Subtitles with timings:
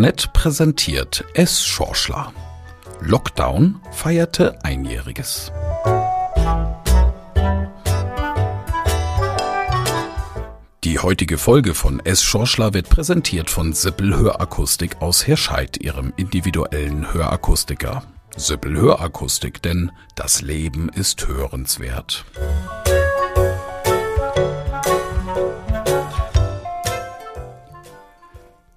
[0.00, 1.62] Darknet präsentiert S.
[1.62, 2.32] Schorschler.
[3.02, 5.52] Lockdown feierte Einjähriges.
[10.84, 12.22] Die heutige Folge von S.
[12.22, 18.02] Schorschler wird präsentiert von Sippel Hörakustik aus Herscheid, ihrem individuellen Hörakustiker.
[18.34, 22.24] Sippel Hörakustik, denn das Leben ist hörenswert.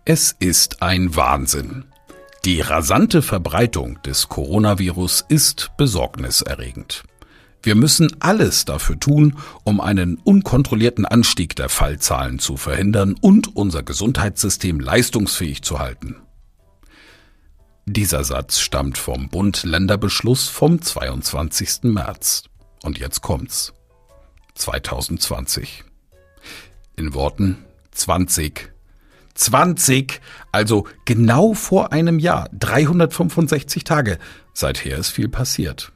[0.05, 1.85] Es ist ein Wahnsinn.
[2.43, 7.05] Die rasante Verbreitung des Coronavirus ist besorgniserregend.
[7.61, 13.81] Wir müssen alles dafür tun, um einen unkontrollierten Anstieg der Fallzahlen zu verhindern und unser
[13.81, 16.17] Gesundheitssystem leistungsfähig zu halten.
[17.85, 21.83] Dieser Satz stammt vom Bund-Länder-Beschluss vom 22.
[21.83, 22.43] März.
[22.83, 23.71] Und jetzt kommt's.
[24.55, 25.85] 2020.
[26.97, 28.72] In Worten 20
[29.35, 34.19] 20, also genau vor einem Jahr, 365 Tage.
[34.53, 35.91] Seither ist viel passiert.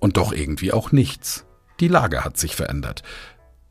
[0.00, 1.44] Und doch irgendwie auch nichts.
[1.80, 3.02] Die Lage hat sich verändert.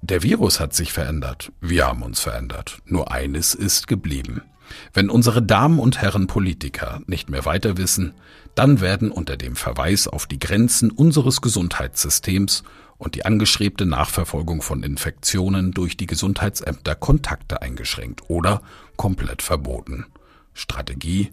[0.01, 1.51] Der Virus hat sich verändert.
[1.61, 2.79] Wir haben uns verändert.
[2.85, 4.41] Nur eines ist geblieben.
[4.93, 8.13] Wenn unsere Damen und Herren Politiker nicht mehr weiter wissen,
[8.55, 12.63] dann werden unter dem Verweis auf die Grenzen unseres Gesundheitssystems
[12.99, 18.61] und die angeschrebte Nachverfolgung von Infektionen durch die Gesundheitsämter Kontakte eingeschränkt oder
[18.97, 20.05] komplett verboten.
[20.53, 21.31] Strategie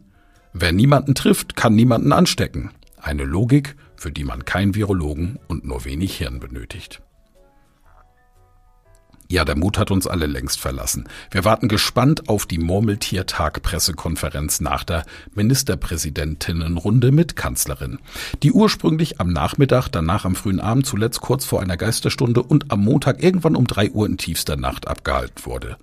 [0.58, 2.70] Wer niemanden trifft, kann niemanden anstecken.
[2.97, 7.03] Eine Logik, für die man keinen Virologen und nur wenig Hirn benötigt.
[9.29, 11.09] Ja, der Mut hat uns alle längst verlassen.
[11.33, 17.99] Wir warten gespannt auf die Murmeltiertag-Pressekonferenz nach der Ministerpräsidentinnenrunde mit Kanzlerin,
[18.45, 22.85] die ursprünglich am Nachmittag, danach am frühen Abend, zuletzt kurz vor einer Geisterstunde und am
[22.85, 25.77] Montag irgendwann um drei Uhr in tiefster Nacht abgehalten wurde.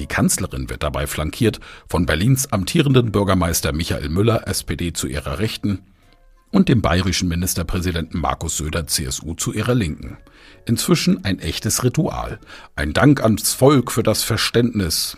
[0.00, 5.78] Die Kanzlerin wird dabei flankiert von Berlins amtierenden Bürgermeister Michael Müller, SPD zu ihrer Rechten,
[6.50, 10.18] und dem bayerischen Ministerpräsidenten Markus Söder, CSU, zu ihrer Linken.
[10.66, 12.38] Inzwischen ein echtes Ritual.
[12.76, 15.16] Ein Dank ans Volk für das Verständnis.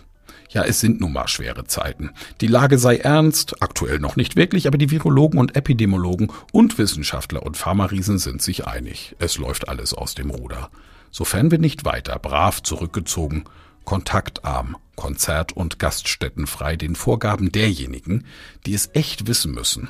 [0.50, 2.10] Ja, es sind nun mal schwere Zeiten.
[2.42, 7.42] Die Lage sei ernst, aktuell noch nicht wirklich, aber die Virologen und Epidemiologen und Wissenschaftler
[7.42, 9.16] und Pharmariesen sind sich einig.
[9.18, 10.70] Es läuft alles aus dem Ruder.
[11.10, 13.44] Sofern wir nicht weiter brav zurückgezogen,
[13.84, 18.26] kontaktarm, konzert- und gaststättenfrei den Vorgaben derjenigen,
[18.66, 19.88] die es echt wissen müssen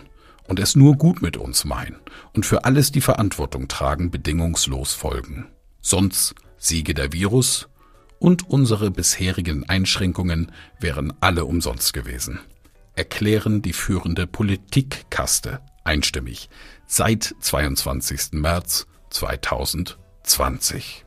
[0.52, 1.96] und es nur gut mit uns meinen
[2.34, 5.46] und für alles die Verantwortung tragen, bedingungslos folgen.
[5.80, 7.70] Sonst siege der Virus
[8.18, 12.38] und unsere bisherigen Einschränkungen wären alle umsonst gewesen.
[12.96, 16.50] Erklären die führende Politikkaste einstimmig
[16.86, 18.32] seit 22.
[18.32, 21.06] März 2020.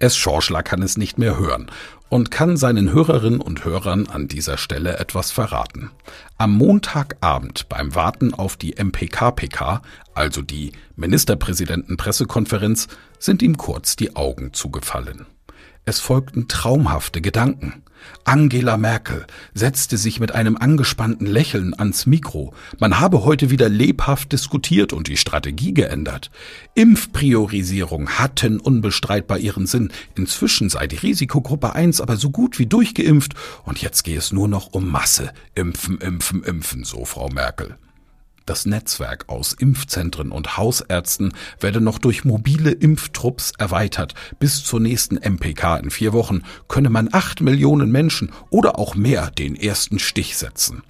[0.00, 1.70] Es Schorschler kann es nicht mehr hören
[2.12, 5.90] und kann seinen Hörerinnen und Hörern an dieser Stelle etwas verraten.
[6.36, 9.80] Am Montagabend beim Warten auf die MPK-PK,
[10.12, 15.24] also die Ministerpräsidentenpressekonferenz, sind ihm kurz die Augen zugefallen.
[15.86, 17.81] Es folgten traumhafte Gedanken.
[18.24, 22.54] Angela Merkel setzte sich mit einem angespannten Lächeln ans Mikro.
[22.78, 26.30] Man habe heute wieder lebhaft diskutiert und die Strategie geändert.
[26.74, 29.90] Impfpriorisierung hatten unbestreitbar ihren Sinn.
[30.14, 34.48] Inzwischen sei die Risikogruppe 1 aber so gut wie durchgeimpft und jetzt gehe es nur
[34.48, 35.32] noch um Masse.
[35.54, 37.76] Impfen, impfen, impfen, so Frau Merkel.
[38.46, 44.14] Das Netzwerk aus Impfzentren und Hausärzten werde noch durch mobile Impftrupps erweitert.
[44.38, 49.30] Bis zur nächsten MPK in vier Wochen könne man acht Millionen Menschen oder auch mehr
[49.30, 50.82] den ersten Stich setzen.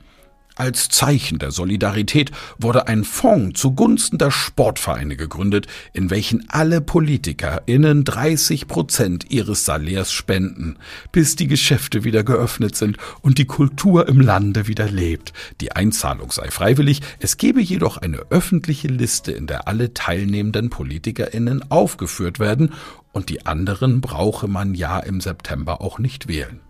[0.55, 8.05] Als Zeichen der Solidarität wurde ein Fonds zugunsten der Sportvereine gegründet, in welchen alle PolitikerInnen
[8.05, 10.79] 30 Prozent ihres Salärs spenden,
[11.11, 15.33] bis die Geschäfte wieder geöffnet sind und die Kultur im Lande wieder lebt.
[15.63, 21.71] Die Einzahlung sei freiwillig, es gebe jedoch eine öffentliche Liste, in der alle teilnehmenden PolitikerInnen
[21.71, 22.75] aufgeführt werden
[23.13, 26.61] und die anderen brauche man ja im September auch nicht wählen.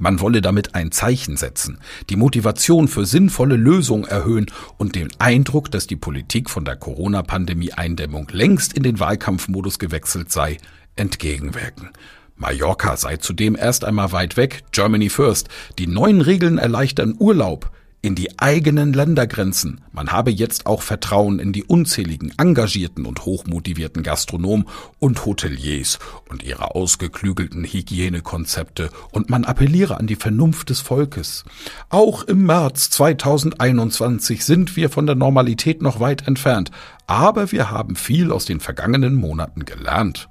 [0.00, 4.46] Man wolle damit ein Zeichen setzen, die Motivation für sinnvolle Lösungen erhöhen
[4.78, 10.56] und den Eindruck, dass die Politik von der Corona-Pandemie-Eindämmung längst in den Wahlkampfmodus gewechselt sei,
[10.96, 11.90] entgegenwirken.
[12.34, 15.50] Mallorca sei zudem erst einmal weit weg, Germany First.
[15.78, 17.70] Die neuen Regeln erleichtern Urlaub,
[18.02, 19.82] in die eigenen Ländergrenzen.
[19.92, 24.66] Man habe jetzt auch Vertrauen in die unzähligen engagierten und hochmotivierten Gastronomen
[24.98, 25.98] und Hoteliers
[26.28, 31.44] und ihre ausgeklügelten Hygienekonzepte und man appelliere an die Vernunft des Volkes.
[31.90, 36.70] Auch im März 2021 sind wir von der Normalität noch weit entfernt,
[37.06, 40.28] aber wir haben viel aus den vergangenen Monaten gelernt.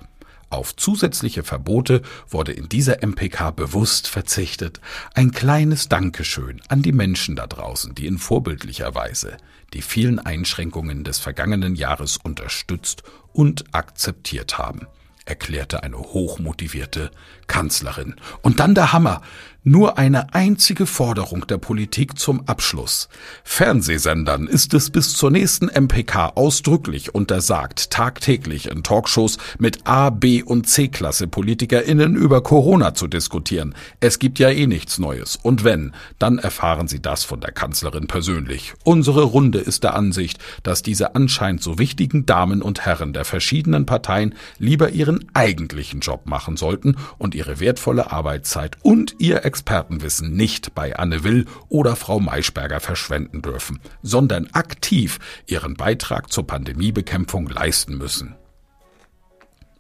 [0.50, 4.82] Auf zusätzliche Verbote wurde in dieser MPK bewusst verzichtet.
[5.14, 9.38] Ein kleines Dankeschön an die Menschen da draußen, die in vorbildlicher Weise
[9.74, 13.04] die vielen Einschränkungen des vergangenen Jahres unterstützt
[13.34, 14.88] und akzeptiert haben
[15.30, 17.12] erklärte eine hochmotivierte
[17.48, 18.16] Kanzlerin.
[18.42, 19.22] Und dann der Hammer.
[19.66, 23.10] Nur eine einzige Forderung der Politik zum Abschluss.
[23.44, 30.42] Fernsehsendern ist es bis zur nächsten MPK ausdrücklich untersagt, tagtäglich in Talkshows mit A, B
[30.44, 33.76] und C-Klasse PolitikerInnen über Corona zu diskutieren.
[34.00, 35.36] Es gibt ja eh nichts Neues.
[35.36, 38.74] Und wenn, dann erfahren Sie das von der Kanzlerin persönlich.
[38.86, 43.86] Unsere Runde ist der Ansicht, dass diese anscheinend so wichtigen Damen und Herren der verschiedenen
[43.86, 50.76] Parteien lieber ihren eigentlichen Job machen sollten und ihre wertvolle Arbeitszeit und ihr Expertenwissen nicht
[50.76, 57.98] bei Anne Will oder Frau Maischberger verschwenden dürfen, sondern aktiv ihren Beitrag zur Pandemiebekämpfung leisten
[57.98, 58.36] müssen.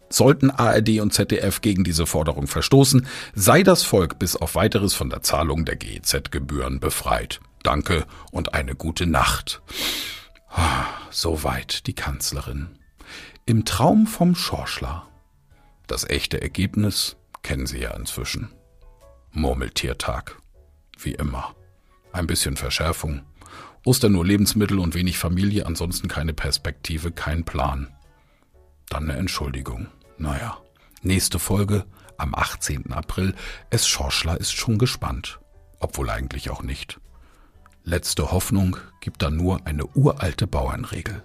[0.10, 3.06] Sollten ARD und ZDF gegen diese Forderung verstoßen,
[3.36, 7.40] sei das Volk bis auf weiteres von der Zahlung der GEZ-Gebühren befreit.
[7.62, 9.62] Danke und eine gute Nacht.
[10.50, 12.70] Ah, soweit die Kanzlerin.
[13.46, 15.08] Im Traum vom Schorschler.
[15.90, 18.52] Das echte Ergebnis kennen Sie ja inzwischen.
[19.32, 20.40] Murmeltiertag.
[21.00, 21.56] Wie immer.
[22.12, 23.24] Ein bisschen Verschärfung.
[23.86, 27.88] Ostern nur Lebensmittel und wenig Familie, ansonsten keine Perspektive, kein Plan.
[28.90, 29.88] Dann eine Entschuldigung.
[30.20, 30.60] Naja.
[31.02, 31.88] Nächste Folge
[32.18, 32.94] am 18.
[32.94, 33.34] April.
[33.72, 35.40] Es Schorschler ist schon gespannt.
[35.80, 37.00] Obwohl eigentlich auch nicht.
[37.84, 41.24] Letzte Hoffnung gibt dann nur eine uralte Bauernregel.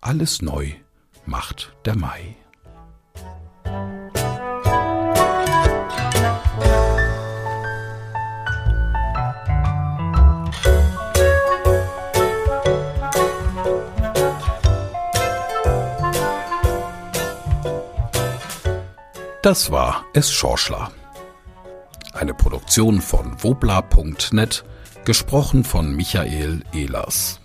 [0.00, 0.72] Alles neu
[1.26, 2.34] macht der Mai.
[19.42, 20.90] Das war Es Schorschler.
[22.12, 24.64] Eine Produktion von wobla.net,
[25.06, 27.40] gesprochen von Michael Ehlers.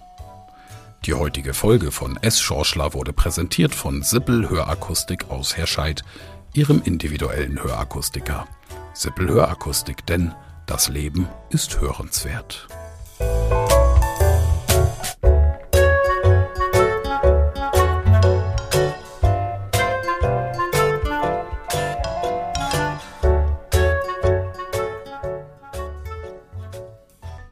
[1.06, 2.42] Die heutige Folge von S.
[2.42, 6.03] Schorschler wurde präsentiert von Sippel Hörakustik aus Herscheid,
[6.53, 8.45] ihrem individuellen Hörakustiker.
[8.94, 10.33] Sippel Hörakustik, denn
[10.65, 12.68] das Leben ist hörenswert.